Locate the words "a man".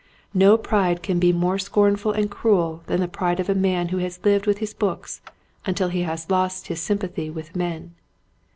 3.49-3.89